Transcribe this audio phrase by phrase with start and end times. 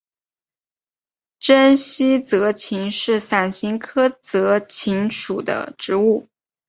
[1.37, 6.27] 滇西泽芹是伞形科泽芹属的植物。